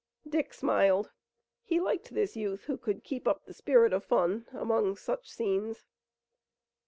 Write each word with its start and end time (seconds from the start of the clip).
Dick 0.27 0.51
smiled. 0.51 1.11
He 1.63 1.79
liked 1.79 2.11
this 2.15 2.35
youth 2.35 2.63
who 2.63 2.75
could 2.75 3.03
keep 3.03 3.27
up 3.27 3.45
the 3.45 3.53
spirit 3.53 3.93
of 3.93 4.03
fun 4.03 4.47
among 4.51 4.95
such 4.95 5.29
scenes. 5.31 5.85